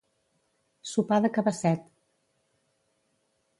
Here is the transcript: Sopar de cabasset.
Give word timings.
Sopar 0.91 1.19
de 1.27 1.31
cabasset. 1.37 1.85